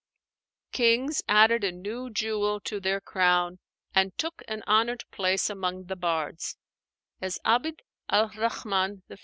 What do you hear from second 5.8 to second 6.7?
the bards;